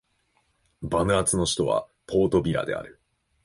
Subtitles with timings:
[0.81, 2.99] バヌアツの首都はポートビラである